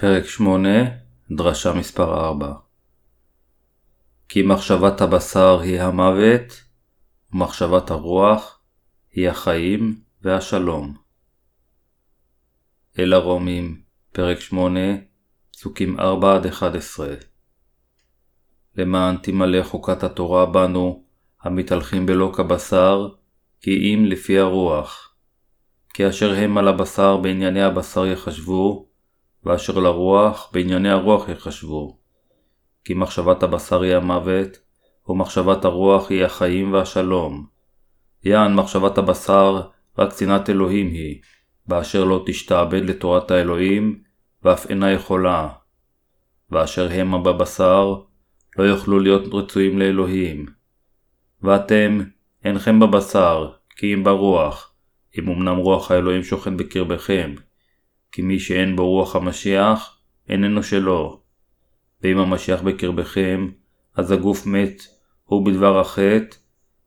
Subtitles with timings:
[0.00, 0.68] פרק 8,
[1.30, 2.52] דרשה מספר 4
[4.28, 6.62] כי מחשבת הבשר היא המוות,
[7.32, 8.60] ומחשבת הרוח
[9.12, 10.94] היא החיים והשלום.
[12.98, 13.82] אל הרומים,
[14.12, 14.80] פרק 8,
[15.52, 16.02] פסוקים 4-11
[18.76, 21.04] למען תמלא חוקת התורה בנו,
[21.42, 23.08] המתהלכים בלא כבשר,
[23.60, 25.14] כי אם לפי הרוח.
[25.94, 28.87] כי אשר הם על הבשר בענייני הבשר יחשבו,
[29.44, 31.98] ואשר לרוח בענייני הרוח יחשבו.
[32.84, 34.58] כי מחשבת הבשר היא המוות,
[35.08, 37.46] ומחשבת הרוח היא החיים והשלום.
[38.24, 39.60] יען מחשבת הבשר
[39.98, 41.20] רק שנאת אלוהים היא,
[41.66, 44.02] באשר לא תשתעבד לתורת האלוהים,
[44.44, 45.48] ואף אינה יכולה.
[46.50, 47.94] ואשר המה בבשר,
[48.58, 50.46] לא יוכלו להיות רצויים לאלוהים.
[51.42, 52.00] ואתם,
[52.44, 54.74] אינכם בבשר, כי אם ברוח,
[55.18, 57.34] אם אמנם רוח האלוהים שוכן בקרבכם,
[58.12, 61.20] כי מי שאין בו רוח המשיח, איננו שלו.
[62.02, 63.48] ואם המשיח בקרבכם,
[63.94, 64.82] אז הגוף מת
[65.24, 66.36] הוא בדבר החטא,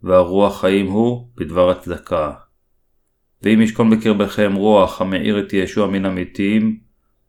[0.04, 2.32] והרוח חיים הוא בדבר הצדקה.
[3.42, 6.80] ואם ישכון בקרבכם רוח המאיר את ישוע מן המתים,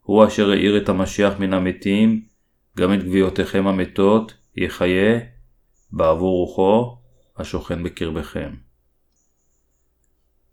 [0.01, 2.21] הוא אשר האיר את המשיח מן המתים,
[2.77, 5.19] גם את גוויותיכם המתות יחיה
[5.91, 6.97] בעבור רוחו
[7.37, 8.53] השוכן בקרבכם.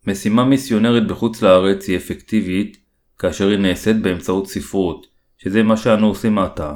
[0.07, 2.77] משימה מיסיונרית בחוץ לארץ היא אפקטיבית
[3.21, 5.07] כאשר היא נעשית באמצעות ספרות,
[5.39, 6.75] שזה מה שאנו עושים עתה.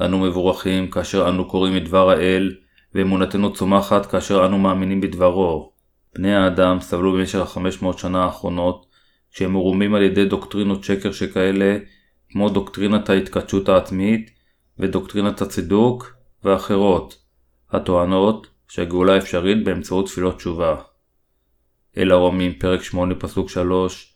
[0.00, 2.54] אנו מבורכים כאשר אנו קוראים את דבר האל,
[2.94, 5.72] ואמונתנו צומחת כאשר אנו מאמינים בדברו.
[6.14, 8.86] בני האדם סבלו במשך החמש מאות שנה האחרונות,
[9.32, 11.78] כשהם מרומים על ידי דוקטרינות שקר שכאלה,
[12.30, 14.30] כמו דוקטרינת ההתקדשות העצמית,
[14.78, 17.18] ודוקטרינת הצידוק, ואחרות,
[17.70, 20.76] הטוענות שהגאולה אפשרית באמצעות תפילות תשובה.
[21.96, 24.11] אל הרומים, פרק 8, פסוק 3,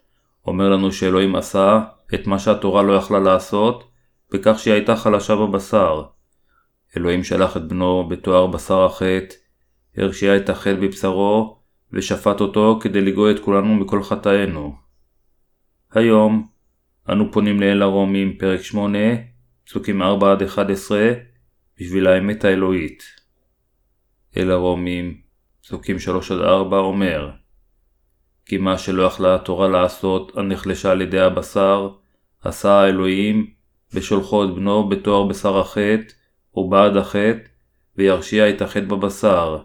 [0.46, 1.80] אומר לנו שאלוהים עשה
[2.14, 3.90] את מה שהתורה לא יכלה לעשות,
[4.32, 6.02] בכך שהיא הייתה חלשה בבשר.
[6.96, 9.34] אלוהים שלח את בנו בתואר בשר החטא,
[9.96, 11.60] הרשיע את החטא בבשרו,
[11.92, 14.76] ושפט אותו כדי לגאול את כולנו מכל חטאינו.
[15.92, 16.48] היום,
[17.08, 18.98] אנו פונים לאל הרומים, פרק 8,
[19.66, 20.04] פסוקים 4-11,
[21.80, 23.02] בשביל האמת האלוהית.
[24.36, 25.20] אל הרומים,
[25.62, 25.96] פסוקים
[26.30, 26.30] 3-4
[26.72, 27.30] אומר,
[28.46, 31.90] כי מה שלא יכלה התורה לעשות, הנחלשה על ידי הבשר,
[32.44, 33.50] עשה האלוהים,
[33.94, 36.12] בשולחו את בנו בתואר בשר החטא,
[36.54, 37.48] ובעד החטא,
[37.96, 39.58] וירשיע את החטא בבשר.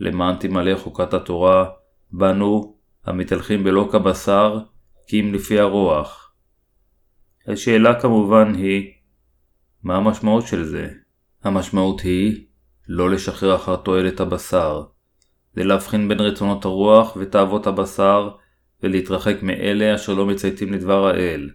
[0.00, 1.70] למען תמלא חוקת התורה,
[2.12, 4.58] בנו, המתהלכים בלא כבשר,
[5.06, 6.32] כי אם לפי הרוח.
[7.46, 8.92] השאלה כמובן היא,
[9.82, 10.88] מה המשמעות של זה?
[11.44, 12.46] המשמעות היא,
[12.88, 14.82] לא לשחרר אחר תועלת הבשר,
[15.58, 18.30] זה להבחין בין רצונות הרוח ותאוות הבשר,
[18.82, 21.50] ולהתרחק מאלה אשר לא מצייתים לדבר האל.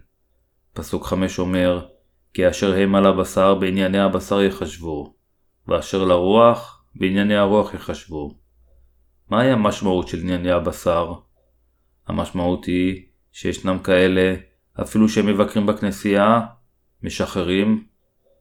[0.72, 1.86] פסוק 5 אומר,
[2.34, 5.14] כי אשר הם על הבשר בענייני הבשר יחשבו,
[5.68, 8.38] ואשר לרוח בענייני הרוח יחשבו.
[9.30, 11.12] מהי המשמעות של ענייני הבשר?
[12.06, 14.34] המשמעות היא שישנם כאלה,
[14.82, 16.40] אפילו שהם מבקרים בכנסייה,
[17.02, 17.84] משחררים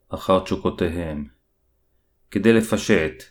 [0.09, 1.25] אחר תשוקותיהם.
[2.31, 3.23] כדי לפשט,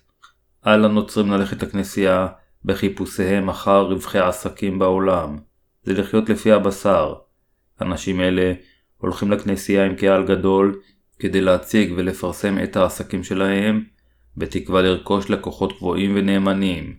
[0.63, 2.27] על הנוצרים ללכת לכנסייה
[2.65, 5.39] בחיפושיהם אחר רווחי עסקים בעולם.
[5.83, 7.15] זה לחיות לפי הבשר.
[7.81, 8.53] אנשים אלה
[8.97, 10.81] הולכים לכנסייה עם קהל גדול
[11.19, 13.85] כדי להציג ולפרסם את העסקים שלהם,
[14.37, 16.97] בתקווה לרכוש לקוחות קבועים ונאמנים.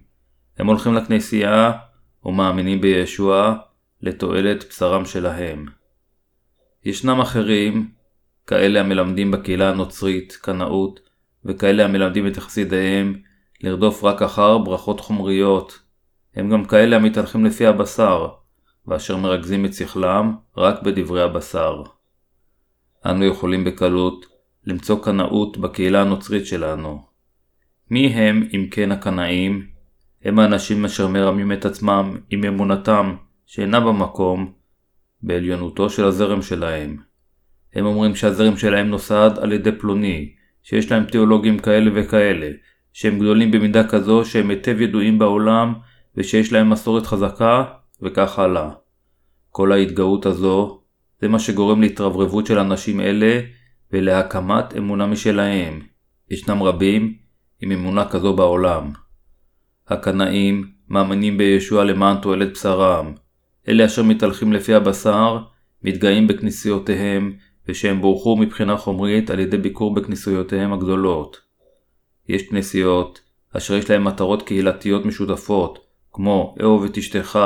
[0.58, 1.72] הם הולכים לכנסייה
[2.26, 3.56] ומאמינים בישוע
[4.02, 5.66] לתועלת בשרם שלהם.
[6.86, 7.90] ישנם אחרים,
[8.48, 11.00] כאלה המלמדים בקהילה הנוצרית, קנאות,
[11.46, 13.22] וכאלה המלמדים את יחסידיהם
[13.64, 15.80] לרדוף רק אחר ברכות חומריות.
[16.36, 18.28] הם גם כאלה המתהלכים לפי הבשר,
[18.88, 21.84] ואשר מרכזים את שכלם רק בדברי הבשר.
[23.06, 24.26] אנו יכולים בקלות
[24.66, 27.02] למצוא קנאות בקהילה הנוצרית שלנו.
[27.92, 29.68] מי הם, אם כן, הקנאים?
[30.24, 34.52] הם האנשים אשר מרמים את עצמם עם אמונתם, שאינה במקום,
[35.22, 36.98] בעליונותו של הזרם שלהם.
[37.74, 40.34] הם אומרים שהזרם שלהם נוסד על ידי פלוני,
[40.64, 42.50] שיש להם תיאולוגים כאלה וכאלה,
[42.94, 45.74] שהם גדולים במידה כזו שהם היטב ידועים בעולם
[46.18, 47.64] ושיש להם מסורת חזקה
[48.02, 48.70] וכך הלאה.
[49.50, 50.82] כל ההתגאות הזו
[51.22, 53.40] זה מה שגורם להתרברבות של אנשים אלה
[53.92, 55.80] ולהקמת אמונה משלהם.
[56.32, 57.14] ישנם רבים
[57.62, 58.92] עם אמונה כזו בעולם.
[59.88, 63.14] הקנאים מאמינים בישוע למען תועלת בשרם.
[63.68, 65.40] אלה אשר מתהלכים לפי הבשר
[65.84, 67.34] מתגאים בכנסיותיהם
[67.68, 71.43] ושהם בורכו מבחינה חומרית על ידי ביקור בכנסיותיהם הגדולות.
[72.28, 73.22] יש כנסיות
[73.58, 75.80] אשר יש להם מטרות קהילתיות משותפות,
[76.12, 77.40] כמו אהוב את אשתך,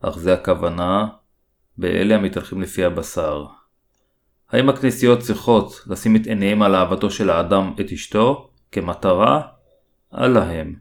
[0.00, 1.06] אך זה הכוונה
[1.78, 3.46] באלה המתהלכים לפי הבשר.
[4.50, 9.42] האם הכנסיות צריכות לשים את עיניהם על אהבתו של האדם את אשתו כמטרה?
[10.14, 10.74] אל להם.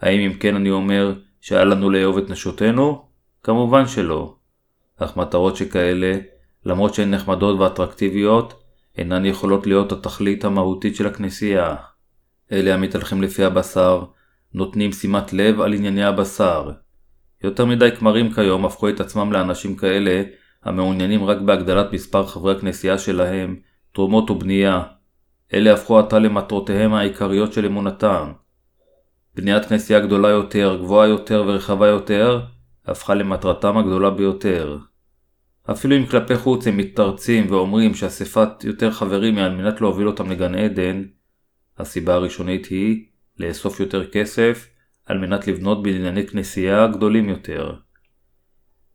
[0.00, 3.06] האם אם כן אני אומר שהיה לנו לאהוב את נשותינו?
[3.42, 4.36] כמובן שלא.
[4.96, 6.18] אך מטרות שכאלה,
[6.64, 8.62] למרות שהן נחמדות ואטרקטיביות,
[8.98, 11.76] אינן יכולות להיות התכלית המהותית של הכנסייה.
[12.52, 14.04] אלה המתהלכים לפי הבשר,
[14.54, 16.70] נותנים שימת לב על ענייני הבשר.
[17.44, 20.22] יותר מדי כמרים כיום הפכו את עצמם לאנשים כאלה
[20.64, 23.56] המעוניינים רק בהגדלת מספר חברי הכנסייה שלהם,
[23.92, 24.82] תרומות ובנייה.
[25.54, 28.32] אלה הפכו עתה למטרותיהם העיקריות של אמונתם.
[29.34, 32.40] בניית כנסייה גדולה יותר, גבוהה יותר ורחבה יותר,
[32.86, 34.78] הפכה למטרתם הגדולה ביותר.
[35.70, 40.30] אפילו אם כלפי חוץ הם מתרצים ואומרים שאספת יותר חברים היא על מנת להוביל אותם
[40.30, 41.02] לגן עדן,
[41.78, 43.04] הסיבה הראשונית היא
[43.38, 44.68] לאסוף יותר כסף
[45.06, 47.74] על מנת לבנות בנייני כנסייה גדולים יותר.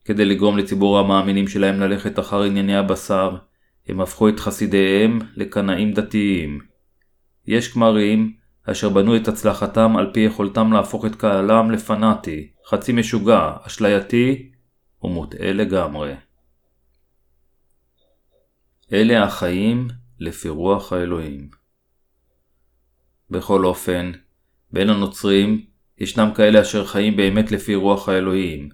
[0.06, 3.36] כדי לגרום לציבור המאמינים שלהם ללכת אחר ענייני הבשר,
[3.88, 6.60] הם הפכו את חסידיהם לקנאים דתיים.
[7.48, 8.34] יש כמרים
[8.64, 14.52] אשר בנו את הצלחתם על פי יכולתם להפוך את קהלם לפנאטי, חצי משוגע, אשלייתי
[15.04, 16.14] ומוטעה לגמרי.
[18.94, 19.88] אלה החיים
[20.20, 21.61] לפי רוח האלוהים.
[23.32, 24.12] בכל אופן,
[24.72, 25.66] בין הנוצרים
[25.98, 28.70] ישנם כאלה אשר חיים באמת לפי רוח האלוהים.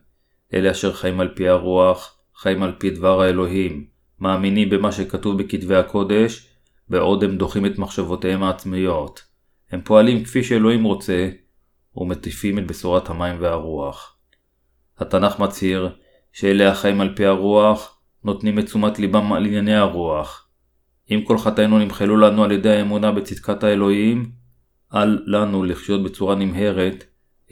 [0.53, 3.85] אלה אשר חיים על פי הרוח, חיים על פי דבר האלוהים,
[4.19, 6.47] מאמינים במה שכתוב בכתבי הקודש,
[6.89, 9.23] בעוד הם דוחים את מחשבותיהם העצמיות.
[9.71, 11.29] הם פועלים כפי שאלוהים רוצה,
[11.95, 14.17] ומטיפים את בשורת המים והרוח.
[14.97, 15.89] התנ"ך מצהיר
[16.33, 20.47] שאלה החיים על פי הרוח, נותנים את תשומת ליבם על ענייני הרוח.
[21.11, 24.36] אם כל חטאינו נמחלו לנו על ידי האמונה בצדקת האלוהים,
[24.95, 27.03] אל לנו לחיות בצורה נמהרת,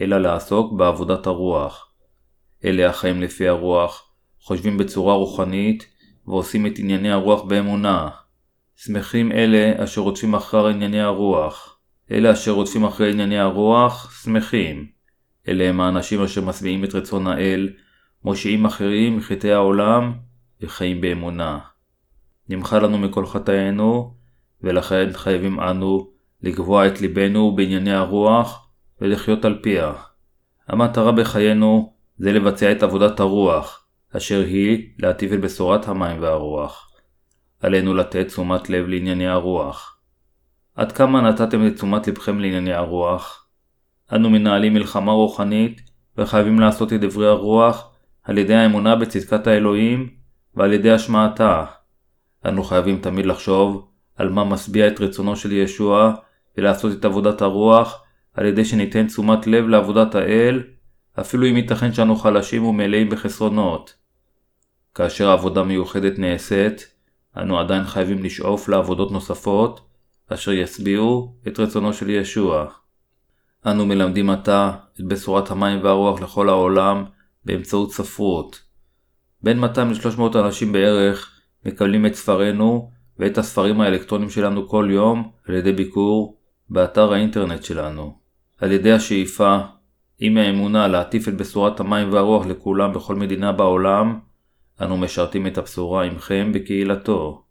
[0.01, 1.91] אלא לעסוק בעבודת הרוח.
[2.65, 4.11] אלה החיים לפי הרוח,
[4.41, 5.87] חושבים בצורה רוחנית,
[6.27, 8.09] ועושים את ענייני הרוח באמונה.
[8.75, 11.79] שמחים אלה אשר רודפים אחר ענייני הרוח.
[12.11, 14.87] אלה אשר רודפים אחרי ענייני הרוח, שמחים.
[15.47, 17.69] אלה הם האנשים אשר משביעים את רצון האל,
[18.23, 20.13] מושיעים אחרים מחטאי העולם,
[20.61, 21.59] וחיים באמונה.
[22.49, 24.13] נמחה לנו מכל חטאינו,
[24.61, 26.14] ולכן חייבים אנו
[26.45, 28.69] לקבוע את ליבנו בענייני הרוח,
[29.01, 29.93] ולחיות על פיה.
[30.67, 33.85] המטרה בחיינו זה לבצע את עבודת הרוח,
[34.17, 36.91] אשר היא להטיב את בשורת המים והרוח.
[37.59, 39.97] עלינו לתת תשומת לב לענייני הרוח.
[40.75, 43.47] עד כמה נתתם את תשומת לבכם לענייני הרוח?
[44.13, 45.81] אנו מנהלים מלחמה רוחנית
[46.17, 47.91] וחייבים לעשות את דברי הרוח
[48.23, 50.09] על ידי האמונה בצדקת האלוהים
[50.55, 51.65] ועל ידי השמעתה.
[52.45, 56.13] אנו חייבים תמיד לחשוב על מה משביע את רצונו של ישוע
[56.57, 58.03] ולעשות את עבודת הרוח
[58.33, 60.63] על ידי שניתן תשומת לב לעבודת האל,
[61.19, 63.93] אפילו אם ייתכן שאנו חלשים ומלאים בחסרונות.
[64.95, 66.95] כאשר עבודה מיוחדת נעשית,
[67.37, 69.81] אנו עדיין חייבים לשאוף לעבודות נוספות,
[70.27, 72.65] אשר ישביעו את רצונו של ישוע.
[73.65, 77.03] אנו מלמדים עתה את בשורת המים והרוח לכל העולם
[77.45, 78.61] באמצעות ספרות.
[79.41, 81.31] בין 200 ל-300 אנשים בערך
[81.65, 86.37] מקבלים את ספרינו ואת הספרים האלקטרונים שלנו כל יום על ידי ביקור
[86.69, 88.17] באתר האינטרנט שלנו.
[88.57, 89.57] על ידי השאיפה,
[90.19, 94.19] עם האמונה להטיף את בשורת המים והרוח לכולם בכל מדינה בעולם,
[94.81, 97.43] אנו משרתים את הבשורה עמכם בקהילתו.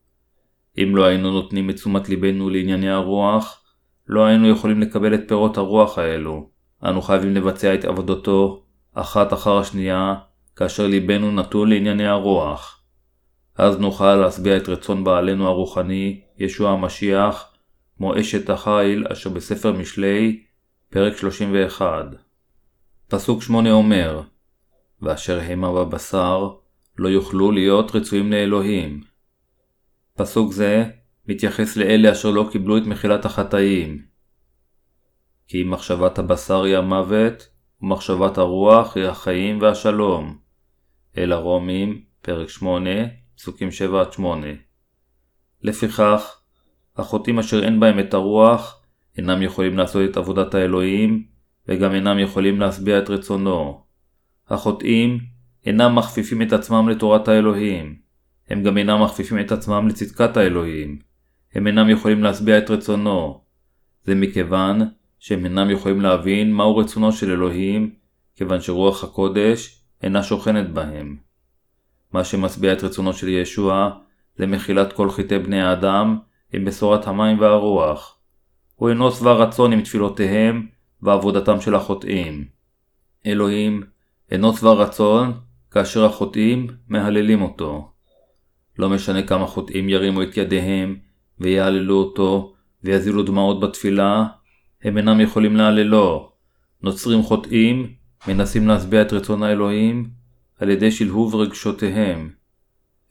[0.79, 3.63] אם לא היינו נותנים את תשומת ליבנו לענייני הרוח,
[4.07, 6.49] לא היינו יכולים לקבל את פירות הרוח האלו.
[6.85, 10.15] אנו חייבים לבצע את עבודתו אחת אחר השנייה,
[10.57, 12.81] כאשר ליבנו נתון לענייני הרוח.
[13.57, 17.54] אז נוכל להשביע את רצון בעלנו הרוחני, ישוע המשיח,
[17.97, 20.43] כמו אשת החיל אשר בספר משלי,
[20.91, 22.05] פרק 31.
[23.09, 24.23] פסוק 8 אומר,
[25.03, 26.49] ואשר המה בבשר,
[26.99, 29.01] לא יוכלו להיות רצויים לאלוהים.
[30.17, 30.85] פסוק זה
[31.29, 34.03] מתייחס לאלה אשר לא קיבלו את מחילת החטאים.
[35.49, 37.49] כי מחשבת הבשר היא המוות,
[37.83, 40.39] ומחשבת הרוח היא החיים והשלום.
[41.19, 42.91] אל הרומים, פרק 8,
[43.37, 43.69] פסוקים
[44.19, 44.21] 7-8.
[45.63, 46.41] לפיכך,
[46.97, 48.81] החוטאים אשר אין בהם את הרוח,
[49.17, 51.25] אינם יכולים לעשות את עבודת האלוהים,
[51.69, 53.85] וגם אינם יכולים להשביע את רצונו.
[54.49, 55.19] החוטאים
[55.67, 57.97] אינם מכפיפים את עצמם לתורת האלוהים.
[58.49, 60.99] הם גם אינם מכפיפים את עצמם לצדקת האלוהים.
[61.55, 63.41] הם אינם יכולים להשביע את רצונו.
[64.05, 64.81] זה מכיוון
[65.19, 67.95] שהם אינם יכולים להבין מהו רצונו של אלוהים,
[68.35, 71.17] כיוון שרוח הקודש אינה שוכנת בהם.
[72.13, 73.91] מה שמשביע את רצונו של ישוע
[74.37, 76.19] זה מחילת כל חטאי בני האדם
[76.55, 78.19] עם בשורת המים והרוח.
[78.75, 80.67] הוא אינו שבע רצון עם תפילותיהם
[81.03, 82.45] ועבודתם של החוטאים.
[83.27, 83.83] אלוהים
[84.31, 85.33] אינו שבע רצון
[85.71, 87.91] כאשר החוטאים מהללים אותו.
[88.79, 90.97] לא משנה כמה חוטאים ירימו את ידיהם,
[91.41, 94.27] ויעללו אותו, ויזילו דמעות בתפילה,
[94.83, 96.33] הם אינם יכולים להעללו.
[96.83, 97.93] נוצרים חוטאים,
[98.29, 100.11] מנסים להשביע את רצון האלוהים,
[100.59, 102.31] על ידי שלהוב רגשותיהם.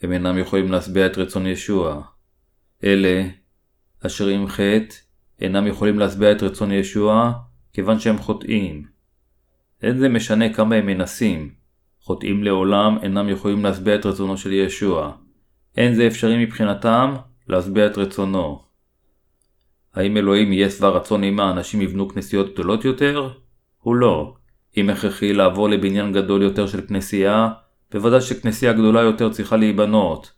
[0.01, 2.12] הם אינם יכולים להשביע את רצון ישוע.
[2.83, 3.23] אלה,
[4.05, 4.95] אשר עם חטא,
[5.41, 7.31] אינם יכולים להשביע את רצון ישוע,
[7.73, 8.85] כיוון שהם חוטאים.
[9.81, 11.53] אין זה משנה כמה הם מנסים,
[11.99, 15.11] חוטאים לעולם אינם יכולים להשביע את רצונו של ישוע.
[15.77, 17.15] אין זה אפשרי מבחינתם
[17.47, 18.61] להשביע את רצונו.
[19.93, 23.29] האם אלוהים יהיה שבע רצון אם האנשים יבנו כנסיות גדולות יותר?
[23.77, 24.35] הוא לא.
[24.77, 27.49] אם הכרחי לעבור לבניין גדול יותר של כנסייה,
[27.91, 30.31] בוודאי שכנסייה גדולה יותר צריכה להיבנות.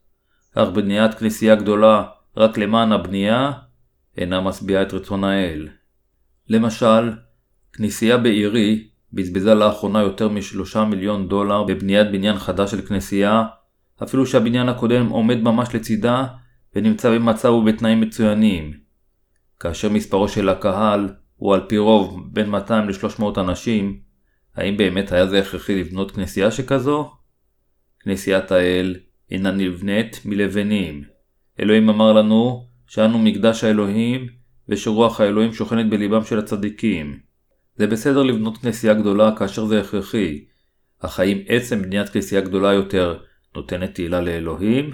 [0.55, 2.03] אך בניית כנסייה גדולה
[2.37, 3.51] רק למען הבנייה,
[4.17, 5.67] אינה משביעה את רצון האל.
[6.49, 7.11] למשל,
[7.73, 13.43] כנסייה בעירי בזבזה לאחרונה יותר משלושה מיליון דולר בבניית בניין חדש של כנסייה,
[14.03, 16.25] אפילו שהבניין הקודם עומד ממש לצידה
[16.75, 18.73] ונמצא במצב ובתנאים מצוינים.
[19.59, 23.99] כאשר מספרו של הקהל הוא על פי רוב בין 200 ל-300 אנשים,
[24.55, 27.11] האם באמת היה זה הכרחי לבנות כנסייה שכזו?
[27.99, 28.95] כנסיית האל
[29.31, 31.14] אינה נבנית מלבנים.
[31.59, 34.27] אלוהים אמר לנו שאנו מקדש האלוהים
[34.69, 37.19] ושרוח האלוהים שוכנת בליבם של הצדיקים.
[37.75, 40.45] זה בסדר לבנות כנסייה גדולה כאשר זה הכרחי,
[40.99, 43.19] אך האם עצם בניית כנסייה גדולה יותר
[43.55, 44.93] נותנת תהילה לאלוהים?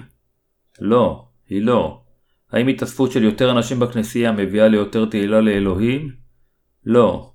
[0.80, 2.02] לא, היא לא.
[2.52, 6.10] האם התאספות של יותר אנשים בכנסייה מביאה ליותר תהילה לאלוהים?
[6.86, 7.32] לא.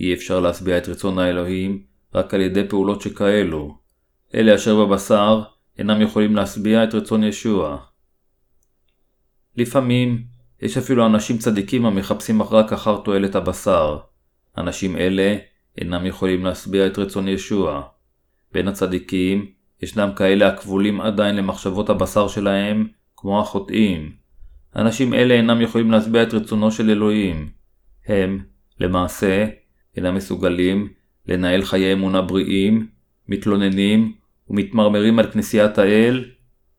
[0.00, 1.82] אי אפשר להשביע את רצון האלוהים
[2.14, 3.78] רק על ידי פעולות שכאלו.
[4.34, 5.42] אלה אשר בבשר
[5.78, 7.78] אינם יכולים להשביע את רצון ישוע.
[9.56, 10.22] לפעמים
[10.62, 13.98] יש אפילו אנשים צדיקים המחפשים רק אחר תועלת הבשר.
[14.58, 15.36] אנשים אלה
[15.78, 17.82] אינם יכולים להשביע את רצון ישוע.
[18.52, 19.46] בין הצדיקים
[19.82, 22.86] ישנם כאלה הכבולים עדיין למחשבות הבשר שלהם,
[23.16, 24.12] כמו החוטאים.
[24.76, 27.48] אנשים אלה אינם יכולים להשביע את רצונו של אלוהים.
[28.06, 28.40] הם,
[28.80, 29.46] למעשה,
[29.96, 30.88] אינם מסוגלים
[31.28, 32.86] לנהל חיי אמונה בריאים,
[33.28, 34.12] מתלוננים
[34.50, 36.24] ומתמרמרים על כנסיית האל,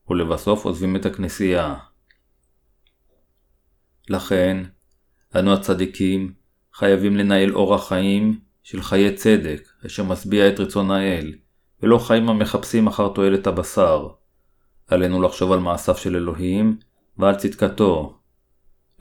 [0.09, 1.75] ולבסוף עוזבים את הכנסייה.
[4.09, 4.63] לכן,
[5.35, 6.33] אנו הצדיקים
[6.73, 11.33] חייבים לנהל אורח חיים של חיי צדק, אשר משביע את רצון האל,
[11.83, 14.07] ולא חיים המחפשים אחר תועלת הבשר.
[14.87, 16.77] עלינו לחשוב על מעשיו של אלוהים
[17.17, 18.19] ועל צדקתו.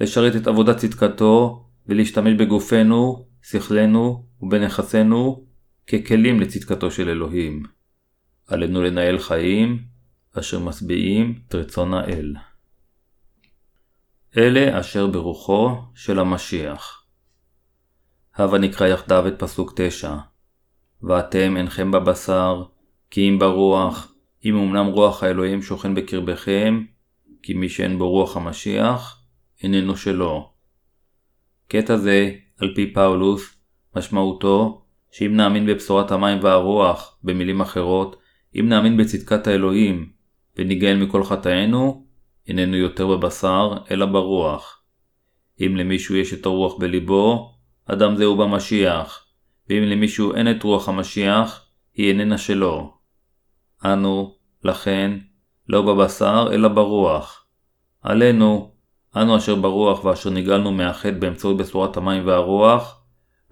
[0.01, 5.45] לשרת את עבודת צדקתו ולהשתמש בגופנו, שכלנו ובנכסינו
[5.87, 7.63] ככלים לצדקתו של אלוהים.
[8.47, 9.83] עלינו לנהל חיים
[10.39, 12.35] אשר משביעים את רצון האל.
[14.39, 17.05] אלה אשר ברוחו של המשיח.
[18.35, 20.17] הבה נקרא יחדיו את פסוק תשע.
[21.03, 22.63] ואתם אינכם בבשר,
[23.11, 24.15] כי אם ברוח,
[24.45, 26.85] אם אמנם רוח האלוהים שוכן בקרבכם,
[27.43, 29.23] כי מי שאין בו רוח המשיח,
[29.63, 30.51] איננו שלו.
[31.69, 33.57] קטע זה, על פי פאולוס,
[33.97, 38.17] משמעותו שאם נאמין בבשורת המים והרוח, במילים אחרות,
[38.61, 40.11] אם נאמין בצדקת האלוהים,
[40.57, 42.06] וניגאל מכל חטאינו,
[42.49, 44.83] איננו יותר בבשר, אלא ברוח.
[45.61, 47.55] אם למישהו יש את הרוח בליבו,
[47.87, 49.27] אדם זהו במשיח,
[49.69, 52.95] ואם למישהו אין את רוח המשיח, היא איננה שלו.
[53.85, 54.35] אנו,
[54.65, 55.19] לכן,
[55.69, 57.47] לא בבשר אלא ברוח.
[58.03, 58.73] עלינו,
[59.17, 63.03] אנו אשר ברוח ואשר נגאלנו מהחטא באמצעות בשורת המים והרוח,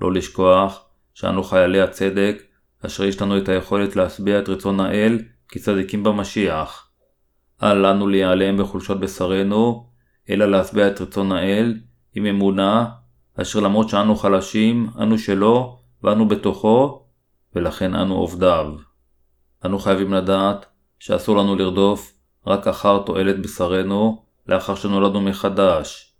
[0.00, 0.84] לא לשכוח
[1.14, 2.42] שאנו חיילי הצדק,
[2.86, 6.83] אשר יש לנו את היכולת להשביע את רצון האל כצדיקים במשיח.
[7.62, 9.86] אל לנו להיעלם בחולשות בשרנו,
[10.30, 11.74] אלא להשביע את רצון האל
[12.14, 12.86] עם אמונה
[13.42, 17.06] אשר למרות שאנו חלשים, אנו שלו, ואנו בתוכו,
[17.54, 18.66] ולכן אנו עובדיו.
[19.64, 20.66] אנו חייבים לדעת
[20.98, 22.12] שאסור לנו לרדוף
[22.46, 26.14] רק אחר תועלת בשרנו, לאחר שנולדנו מחדש.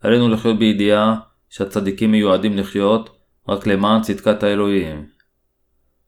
[0.00, 1.16] עלינו לחיות בידיעה
[1.48, 3.16] שהצדיקים מיועדים לחיות
[3.48, 5.06] רק למען צדקת האלוהים.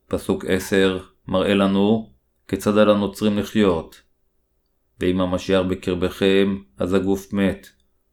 [0.09, 2.11] פסוק 10 מראה לנו
[2.49, 4.08] כיצד על הנוצרים לחיות.
[5.01, 7.67] ואם המשיח בקרבכם, אז הגוף מת,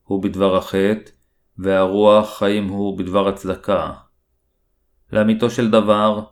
[0.03, 1.11] הוא בדבר החטא,
[1.57, 3.93] והרוח חיים הוא בדבר הצדקה.
[5.13, 6.23] לאמיתו של דבר,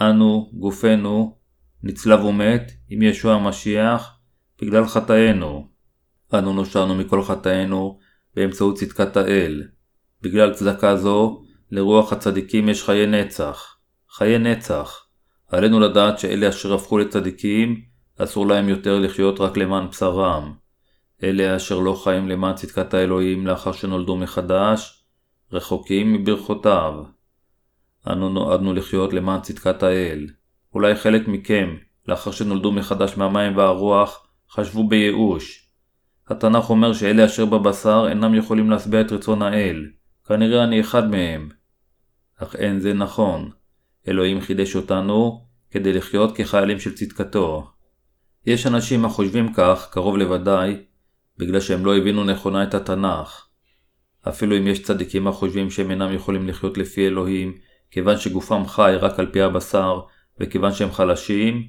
[0.00, 1.36] אנו, גופנו,
[1.82, 4.18] נצלב ומת עם ישוע המשיח
[4.62, 5.68] בגלל חטאינו.
[6.34, 7.98] אנו נושענו מכל חטאינו
[8.34, 9.62] באמצעות צדקת האל.
[10.22, 13.76] בגלל צדקה זו, לרוח הצדיקים יש חיי נצח.
[14.10, 15.06] חיי נצח.
[15.48, 17.82] עלינו לדעת שאלה אשר הפכו לצדיקים,
[18.18, 20.52] אסור להם יותר לחיות רק למען בשרם.
[21.22, 25.04] אלה אשר לא חיים למען צדקת האלוהים לאחר שנולדו מחדש,
[25.52, 26.94] רחוקים מברכותיו.
[28.06, 30.26] אנו נועדנו לחיות למען צדקת האל.
[30.74, 31.76] אולי חלק מכם,
[32.08, 35.70] לאחר שנולדו מחדש מהמים והרוח, חשבו בייאוש.
[36.28, 39.86] התנ"ך אומר שאלה אשר בבשר אינם יכולים להשביע את רצון האל.
[40.28, 41.48] כנראה אני אחד מהם.
[42.36, 43.50] אך אין זה נכון.
[44.08, 47.70] אלוהים חידש אותנו כדי לחיות כחיילים של צדקתו.
[48.46, 50.76] יש אנשים החושבים כך, קרוב לוודאי,
[51.38, 53.46] בגלל שהם לא הבינו נכונה את התנ"ך.
[54.28, 57.58] אפילו אם יש צדיקים החושבים שהם אינם יכולים לחיות לפי אלוהים,
[57.90, 60.00] כיוון שגופם חי רק על פי הבשר,
[60.40, 61.68] וכיוון שהם חלשים,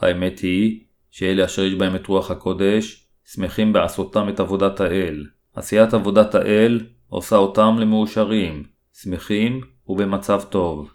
[0.00, 5.26] האמת היא שאלה אשר יש בהם את רוח הקודש, שמחים בעשותם את עבודת האל.
[5.54, 10.90] עשיית עבודת האל עושה אותם למאושרים, שמחים ובמצב טוב.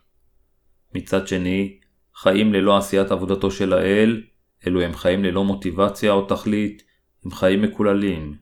[0.95, 1.79] מצד שני,
[2.15, 4.21] חיים ללא עשיית עבודתו של האל,
[4.67, 6.83] אלו הם חיים ללא מוטיבציה או תכלית,
[7.25, 8.35] הם חיים מקוללים.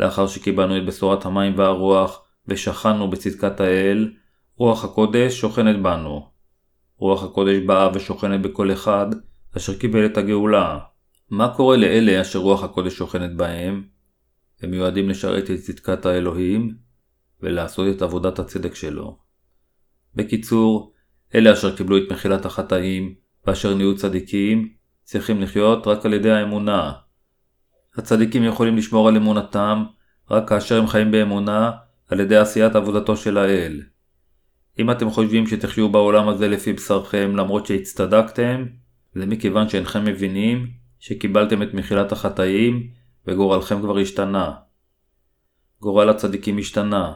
[0.00, 4.12] לאחר שקיבלנו את בשורת המים והרוח, ושכנו בצדקת האל,
[4.56, 6.28] רוח הקודש שוכנת בנו.
[6.98, 9.06] רוח הקודש באה ושוכנת בכל אחד,
[9.56, 10.78] אשר קיבל את הגאולה.
[11.30, 13.84] מה קורה לאלה אשר רוח הקודש שוכנת בהם?
[14.62, 16.74] הם מיועדים לשרת את צדקת האלוהים,
[17.40, 19.18] ולעשות את עבודת הצדק שלו.
[20.14, 20.92] בקיצור,
[21.34, 23.14] אלה אשר קיבלו את מחילת החטאים,
[23.46, 24.68] ואשר נהיו צדיקים,
[25.06, 26.92] צריכים לחיות רק על ידי האמונה.
[27.96, 29.84] הצדיקים יכולים לשמור על אמונתם
[30.30, 31.70] רק כאשר הם חיים באמונה
[32.08, 33.82] על ידי עשיית עבודתו של האל.
[34.78, 38.64] אם אתם חושבים שתחיו בעולם הזה לפי בשרכם למרות שהצטדקתם,
[39.14, 40.66] זה מכיוון שאינכם מבינים
[40.98, 42.86] שקיבלתם את מחילת החטאים
[43.26, 44.52] וגורלכם כבר השתנה.
[45.80, 47.12] גורל הצדיקים השתנה.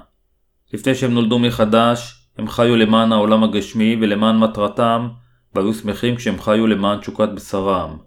[0.73, 5.09] לפני שהם נולדו מחדש, הם חיו למען העולם הגשמי ולמען מטרתם,
[5.54, 7.99] והיו שמחים כשהם חיו למען תשוקת בשרם.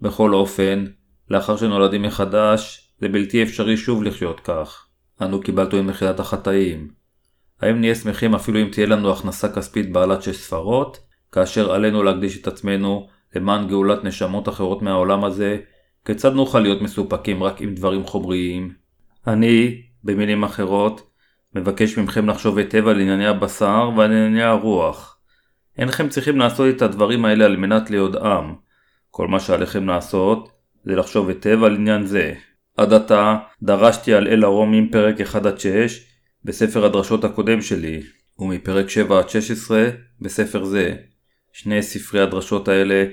[0.00, 0.84] בכל אופן,
[1.30, 4.86] לאחר שנולדים מחדש, זה בלתי אפשרי שוב לחיות כך.
[5.22, 6.88] אנו קיבלנו את מחילת החטאים.
[7.60, 10.98] האם נהיה שמחים אפילו אם תהיה לנו הכנסה כספית בעלת שש ספרות,
[11.32, 15.58] כאשר עלינו להקדיש את עצמנו למען גאולת נשמות אחרות מהעולם הזה,
[16.04, 18.72] כיצד נוכל להיות מסופקים רק עם דברים חומריים?
[19.26, 21.10] אני, במילים אחרות,
[21.54, 25.17] מבקש מכם לחשוב היטב על ענייני הבשר ועל ענייני הרוח.
[25.78, 28.54] אינכם צריכים לעשות את הדברים האלה על מנת ליודעם.
[29.10, 30.48] כל מה שעליכם לעשות,
[30.84, 32.34] זה לחשוב היטב על עניין זה.
[32.76, 35.36] עד עתה דרשתי על אל הרומים פרק 1-6
[36.44, 38.02] בספר הדרשות הקודם שלי,
[38.38, 38.90] ומפרק 7-16
[40.20, 40.94] בספר זה.
[41.52, 43.04] שני ספרי הדרשות האלה,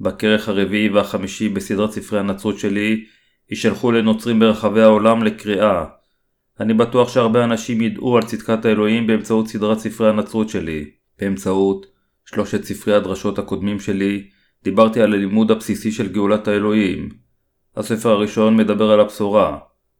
[0.00, 3.04] בכרך הרביעי והחמישי בסדרת ספרי הנצרות שלי,
[3.50, 5.84] יישלחו לנוצרים ברחבי העולם לקריאה.
[6.60, 10.90] אני בטוח שהרבה אנשים ידעו על צדקת האלוהים באמצעות סדרת ספרי הנצרות שלי.
[11.20, 11.91] באמצעות
[12.34, 14.28] שלושת ספרי הדרשות הקודמים שלי,
[14.64, 17.08] דיברתי על הלימוד הבסיסי של גאולת האלוהים.
[17.76, 19.58] הספר הראשון מדבר על הבשורה,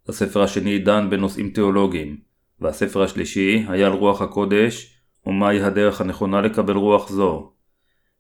[0.09, 2.17] הספר השני דן בנושאים תיאולוגיים,
[2.61, 7.53] והספר השלישי היה על רוח הקודש, ומהי הדרך הנכונה לקבל רוח זו.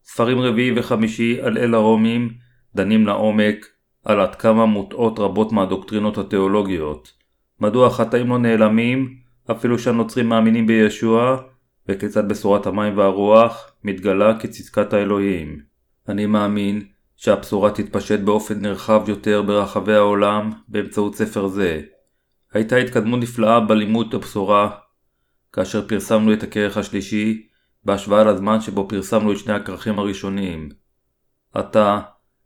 [0.05, 2.31] ספרים רביעי וחמישי על אל הרומים
[2.75, 3.67] דנים לעומק
[4.05, 7.13] על עד כמה מוטעות רבות מהדוקטרינות התיאולוגיות.
[7.61, 9.17] מדוע החטאים לא נעלמים,
[9.51, 11.37] אפילו שהנוצרים מאמינים בישוע,
[11.89, 15.61] וכיצד בשורת המים והרוח מתגלה כצדקת האלוהים.
[16.09, 16.83] אני מאמין
[17.17, 21.81] שהבשורה תתפשט באופן נרחב יותר ברחבי העולם באמצעות ספר זה.
[22.53, 24.71] הייתה התקדמות נפלאה בלימוד הבשורה
[25.53, 27.47] כאשר פרסמנו את הכרך השלישי
[27.85, 30.69] בהשוואה לזמן שבו פרסמנו את שני הכרכים הראשונים.
[31.55, 32.01] עתה,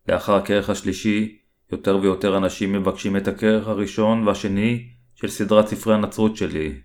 [0.09, 1.39] לאחר הכרך השלישי,
[1.73, 6.81] יותר ויותר אנשים מבקשים את הכרך הראשון והשני של סדרת ספרי הנצרות שלי.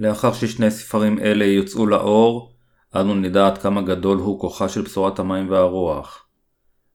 [0.00, 2.52] לאחר ששני ספרים אלה יוצאו לאור,
[2.96, 6.26] אנו נדע עד כמה גדול הוא כוחה של בשורת המים והרוח.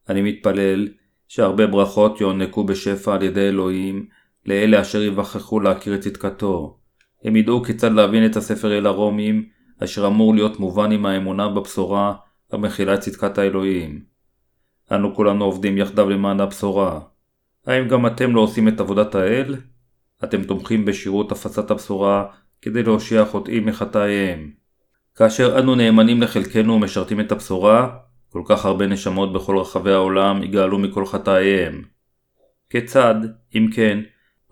[0.10, 0.88] אני מתפלל
[1.28, 4.06] שהרבה ברכות יוענקו בשפע על ידי אלוהים
[4.46, 6.78] לאלה אשר יווכחו להכיר את צדקתו.
[7.24, 9.46] הם ידעו כיצד להבין את הספר אל הרומים,
[9.84, 12.14] אשר אמור להיות מובן עם האמונה בבשורה
[12.52, 14.04] המכילה את צדקת האלוהים.
[14.92, 17.00] אנו כולנו עובדים יחדיו למען הבשורה.
[17.68, 19.56] האם גם אתם לא עושים את עבודת האל?
[20.24, 22.26] אתם תומכים בשירות הפצת הבשורה
[22.64, 24.52] כדי להושיע חוטאים מחטאיהם.
[25.16, 27.90] כאשר אנו נאמנים לחלקנו ומשרתים את הבשורה,
[28.30, 31.84] כל כך הרבה נשמות בכל רחבי העולם יגאלו מכל חטאיהם.
[32.70, 33.16] כיצד,
[33.56, 34.00] אם כן,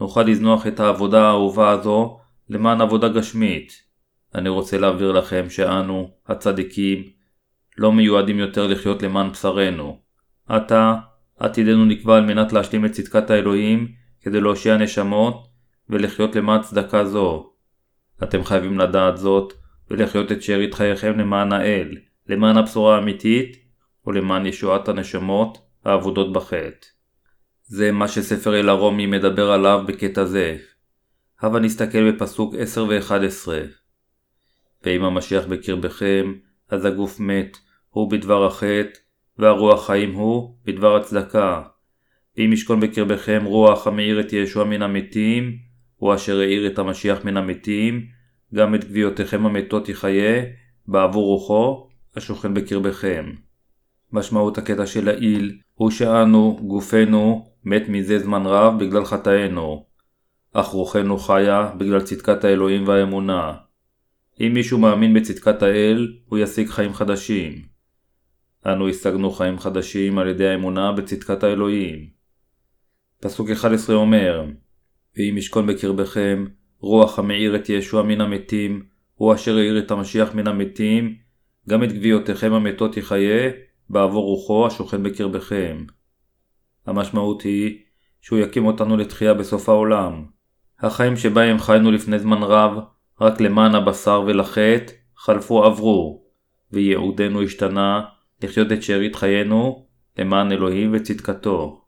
[0.02, 2.20] נוכל לזנוח את העבודה האהובה הזו
[2.50, 3.74] למען עבודה גשמית?
[4.36, 7.04] אני רוצה להבהיר לכם שאנו, הצדיקים,
[7.78, 10.00] לא מיועדים יותר לחיות למען בשרנו.
[10.48, 10.96] עתה,
[11.40, 13.88] עתידנו נקבע על מנת להשלים את צדקת האלוהים
[14.22, 15.48] כדי להושיע נשמות
[15.90, 17.51] ולחיות למען צדקה זו.
[18.24, 19.54] אתם חייבים לדעת זאת
[19.92, 23.58] ולחיות את שארית חייכם למען האל, למען הבשורה האמיתית
[24.08, 26.88] ולמען ישועת הנשמות האבודות בחטא.
[27.64, 30.58] זה מה שספר אל הרומי מדבר עליו בקטע זה.
[31.42, 33.48] הבה נסתכל בפסוק 10 ו-11.
[34.84, 36.34] ואם המשיח בקרבכם,
[36.70, 37.58] אז הגוף מת,
[37.90, 39.00] הוא בדבר החטא,
[39.38, 41.62] והרוח חיים הוא בדבר הצדקה.
[42.38, 45.58] אם ישכון בקרבכם רוח המאיר את ישוע מן המתים,
[46.02, 48.06] הוא אשר האיר את המשיח מן המתים,
[48.56, 50.44] גם את גוויותיכם המתות יחיה,
[50.88, 53.32] בעבור רוחו, השוכן בקרבכם.
[54.12, 59.86] משמעות הקטע של העיל הוא שאנו, גופנו, מת מזה זמן רב בגלל חטאינו,
[60.54, 63.54] אך רוחנו חיה בגלל צדקת האלוהים והאמונה.
[64.40, 67.62] אם מישהו מאמין בצדקת האל, הוא ישיג חיים חדשים.
[68.66, 72.10] אנו השגנו חיים חדשים על ידי האמונה בצדקת האלוהים.
[73.20, 74.46] פסוק 11 אומר,
[75.18, 76.46] ואם ישכון בקרבכם,
[76.80, 81.16] רוח המאיר את ישוע מן המתים, הוא אשר האיר את המשיח מן המתים,
[81.70, 83.52] גם את גוויותיכם המתות יחיה,
[83.90, 85.86] בעבור רוחו השוכן בקרבכם.
[86.86, 87.80] המשמעות היא
[88.22, 90.26] שהוא יקים אותנו לתחייה בסוף העולם.
[90.80, 92.78] החיים שבהם חיינו לפני זמן רב,
[93.22, 96.24] רק למען הבשר ולחטא, חלפו עברו,
[96.72, 98.02] וייעודנו השתנה
[98.44, 99.86] לחיות את שארית חיינו
[100.18, 101.81] למען אלוהים וצדקתו.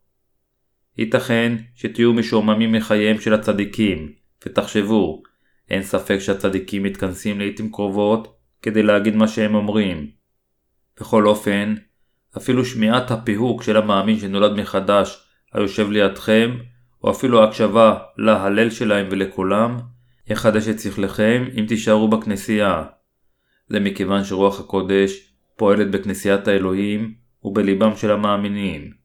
[0.98, 4.12] ייתכן שתהיו משועממים מחייהם של הצדיקים,
[4.46, 5.22] ותחשבו,
[5.70, 10.10] אין ספק שהצדיקים מתכנסים לעיתים קרובות כדי להגיד מה שהם אומרים.
[11.00, 11.74] בכל אופן,
[12.36, 16.56] אפילו שמיעת הפיהוק של המאמין שנולד מחדש היושב לידכם,
[17.04, 19.78] או אפילו ההקשבה להלל שלהם ולקולם,
[20.26, 22.84] יחדש את שכלכם אם תישארו בכנסייה.
[23.68, 29.03] זה מכיוון שרוח הקודש פועלת בכנסיית האלוהים ובליבם של המאמינים.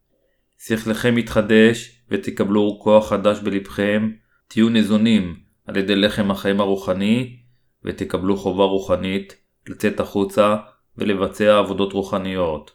[0.59, 4.11] שכלכם יתחדש ותקבלו כוח חדש בלבכם,
[4.47, 5.35] תהיו ניזונים
[5.67, 7.39] על ידי לחם החיים הרוחני,
[7.83, 9.35] ותקבלו חובה רוחנית
[9.69, 10.55] לצאת החוצה
[10.97, 12.71] ולבצע עבודות רוחניות.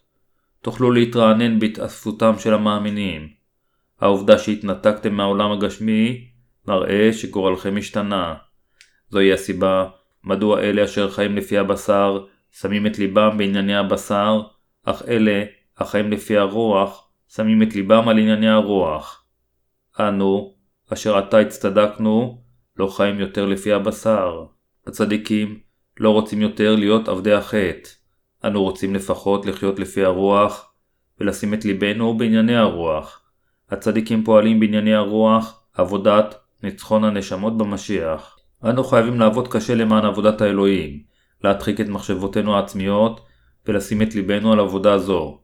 [0.63, 3.29] תוכלו להתרענן בהתאספותם של המאמינים.
[4.01, 6.29] העובדה שהתנתקתם מהעולם הגשמי
[6.69, 8.35] מראה שגורלכם השתנה.
[9.11, 9.89] זוהי הסיבה
[10.25, 14.41] מדוע אלה אשר חיים לפי הבשר שמים את ליבם בענייני הבשר,
[14.85, 15.45] אך אלה
[15.79, 17.04] החיים לפי הרוח
[17.37, 19.25] שמים את ליבם על ענייני הרוח.
[20.01, 20.55] אנו,
[20.93, 22.43] אשר עתה הצטדקנו,
[22.77, 24.45] לא חיים יותר לפי הבשר.
[24.87, 25.59] הצדיקים
[26.01, 27.91] לא רוצים יותר להיות עבדי החטא.
[28.45, 30.73] אנו רוצים לפחות לחיות לפי הרוח,
[31.21, 33.23] ולשים את ליבנו בענייני הרוח.
[33.71, 38.39] הצדיקים פועלים בענייני הרוח, עבודת ניצחון הנשמות במשיח.
[38.65, 41.03] אנו חייבים לעבוד קשה למען עבודת האלוהים,
[41.45, 43.21] להדחיק את מחשבותינו העצמיות,
[43.67, 45.44] ולשים את ליבנו על עבודה זו.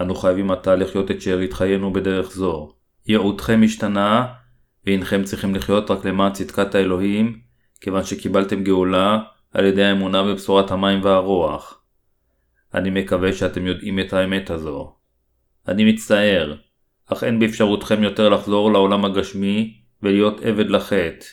[0.00, 2.74] אנו חייבים עתה לחיות את שארית חיינו בדרך זו.
[3.06, 4.26] ייעודכם השתנה,
[4.86, 7.40] והנכם צריכים לחיות רק למען צדקת האלוהים,
[7.80, 9.18] כיוון שקיבלתם גאולה
[9.54, 11.82] על ידי האמונה בבשורת המים והרוח.
[12.74, 14.94] אני מקווה שאתם יודעים את האמת הזו.
[15.68, 16.56] אני מצטער,
[17.06, 21.26] אך אין באפשרותכם יותר לחזור לעולם הגשמי ולהיות עבד לחטא.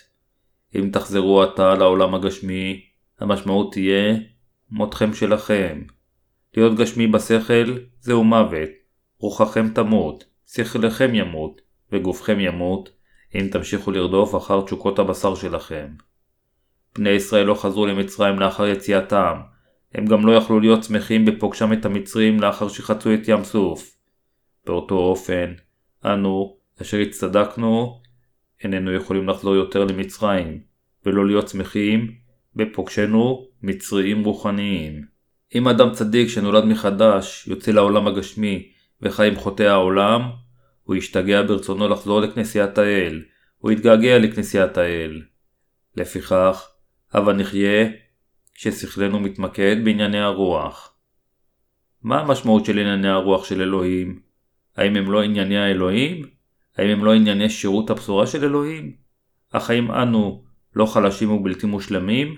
[0.75, 2.81] אם תחזרו עתה לעולם הגשמי,
[3.19, 4.15] המשמעות תהיה
[4.71, 5.81] מותכם שלכם.
[6.57, 8.69] להיות גשמי בשכל זהו מוות,
[9.19, 12.89] רוחכם תמות, שכלכם ימות, וגופכם ימות,
[13.35, 15.87] אם תמשיכו לרדוף אחר תשוקות הבשר שלכם.
[16.95, 19.33] בני ישראל לא חזרו למצרים לאחר יציאתם,
[19.93, 23.95] הם גם לא יכלו להיות שמחים בפוגשם את המצרים לאחר שחצו את ים סוף.
[24.65, 25.53] באותו אופן,
[26.05, 28.01] אנו, אשר הצטדקנו,
[28.63, 30.61] איננו יכולים לחזור יותר למצרים,
[31.05, 32.11] ולא להיות שמחים
[32.55, 35.14] בפוגשנו מצריים רוחניים.
[35.55, 40.21] אם אדם צדיק שנולד מחדש יוצא לעולם הגשמי וחי עם חוטאי העולם,
[40.83, 43.21] הוא ישתגע ברצונו לחזור לכנסיית האל,
[43.57, 45.21] הוא יתגעגע לכנסיית האל.
[45.97, 46.67] לפיכך,
[47.13, 47.89] הבה נחיה
[48.53, 50.95] כששכלנו מתמקד בענייני הרוח.
[52.03, 54.19] מה המשמעות של ענייני הרוח של אלוהים?
[54.77, 56.25] האם הם לא ענייני האלוהים?
[56.77, 58.95] האם הם לא ענייני שירות הבשורה של אלוהים?
[59.51, 60.43] אך האם אנו
[60.75, 62.35] לא חלשים ובלתי מושלמים?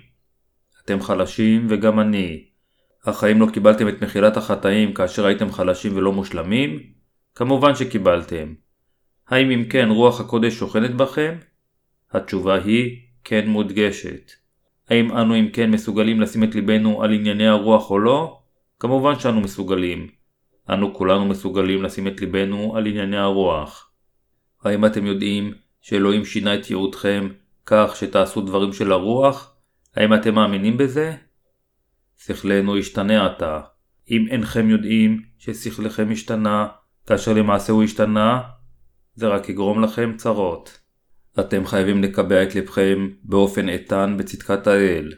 [0.86, 2.57] אתם חלשים וגם אני.
[3.06, 6.80] אך האם לא קיבלתם את מחילת החטאים כאשר הייתם חלשים ולא מושלמים?
[7.36, 8.54] כמובן שקיבלתם.
[9.28, 11.36] האם אם כן רוח הקודש שוכנת בכם?
[12.12, 14.32] התשובה היא כן מודגשת.
[14.90, 18.40] האם אנו אם כן מסוגלים לשים את ליבנו על ענייני הרוח או לא?
[18.80, 20.08] כמובן שאנו מסוגלים.
[20.70, 23.92] אנו כולנו מסוגלים לשים את ליבנו על ענייני הרוח.
[24.64, 27.30] האם אתם יודעים שאלוהים שינה את ייעודכם
[27.66, 29.56] כך שתעשו דברים של הרוח?
[29.96, 31.16] האם אתם מאמינים בזה?
[32.18, 33.60] שכלנו ישתנה עתה.
[34.12, 36.68] אם אינכם יודעים ששכלכם השתנה,
[37.08, 38.42] כאשר למעשה הוא השתנה,
[39.16, 40.80] זה רק יגרום לכם צרות.
[41.40, 45.14] אתם חייבים לקבע את לבכם באופן איתן בצדקת האל.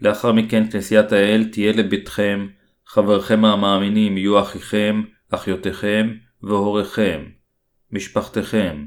[0.00, 2.46] לאחר מכן כנסיית האל תהיה לביתכם,
[2.86, 6.10] חברכם המאמינים יהיו אחיכם, אחיותיכם
[6.42, 7.24] והוריכם,
[7.92, 8.86] משפחתכם.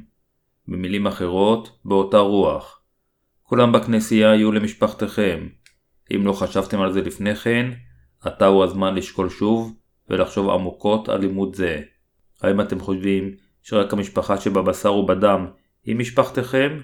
[0.68, 2.82] במילים אחרות, באותה רוח.
[3.44, 5.48] כולם בכנסייה יהיו למשפחתכם.
[6.16, 7.72] אם לא חשבתם על זה לפני כן,
[8.22, 9.76] עתה הוא הזמן לשקול שוב
[10.10, 11.82] ולחשוב עמוקות על לימוד זה.
[12.42, 13.32] האם אתם חושבים
[13.64, 15.48] שרק המשפחה שבבשר ובדם
[15.86, 16.80] היא משפחתכם?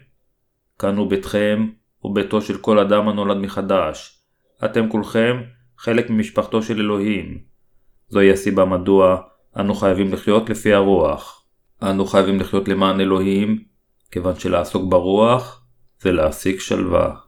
[0.80, 1.70] כאן הוא ביתכם,
[2.04, 4.22] וביתו של כל אדם הנולד מחדש.
[4.66, 5.42] אתם כולכם
[5.78, 7.40] חלק ממשפחתו של אלוהים.
[8.08, 9.22] זוהי הסיבה מדוע
[9.60, 11.46] אנו חייבים לחיות לפי הרוח.
[11.84, 13.64] אנו חייבים לחיות למען אלוהים,
[14.12, 15.66] כיוון שלעסוק ברוח
[16.00, 17.25] זה להשיג שלווה.